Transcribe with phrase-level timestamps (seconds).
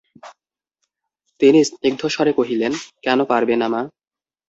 [1.41, 2.71] তিনি স্নিগ্ধস্বরে কহিলেন,
[3.03, 3.81] কেন পারবে না মা?